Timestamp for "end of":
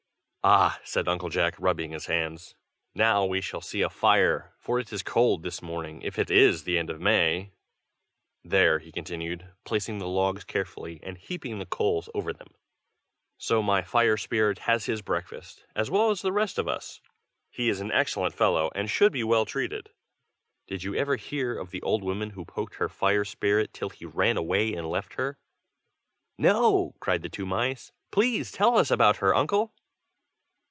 6.79-6.99